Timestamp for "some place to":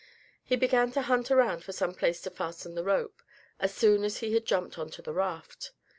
1.73-2.31